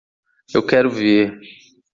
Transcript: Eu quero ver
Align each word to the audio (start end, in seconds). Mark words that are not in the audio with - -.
Eu 0.55 0.65
quero 0.65 0.89
ver 0.89 1.39